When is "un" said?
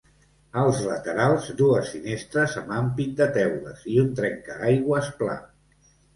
4.07-4.11